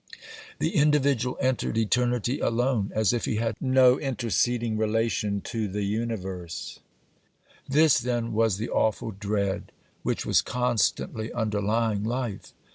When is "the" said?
0.57-0.71, 5.53-5.83, 8.57-8.71